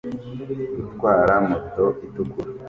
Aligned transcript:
Gutwara 0.85 1.33
moto 1.49 1.83
itukura 2.05 2.49